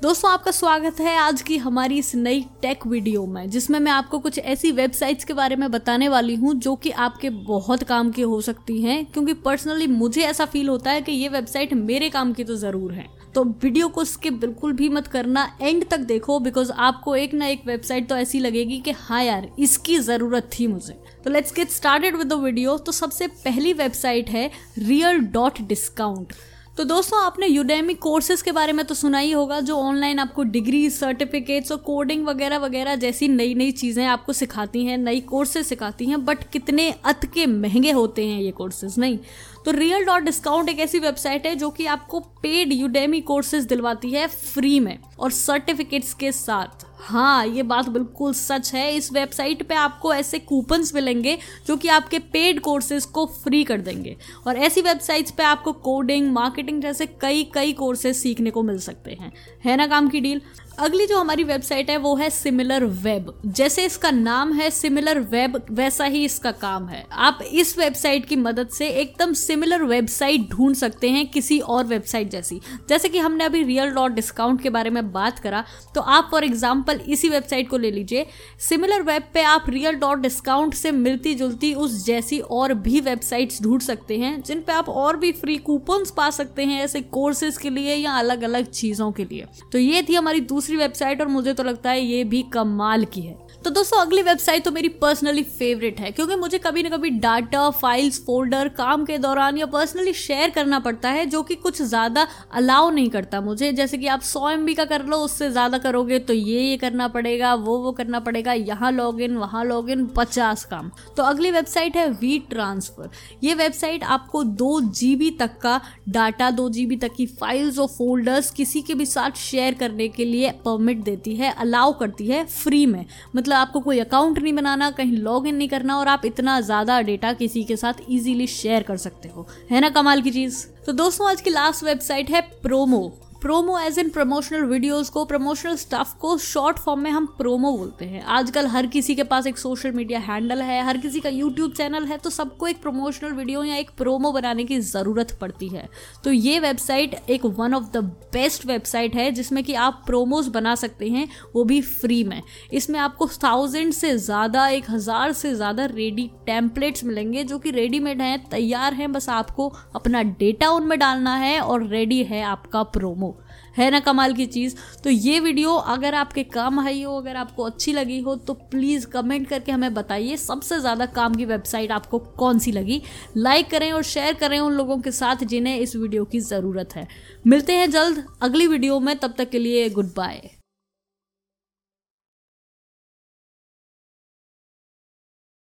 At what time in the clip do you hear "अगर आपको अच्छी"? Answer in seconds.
167.16-167.92